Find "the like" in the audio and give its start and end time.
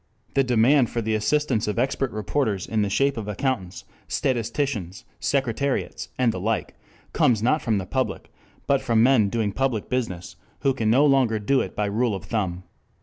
6.33-6.73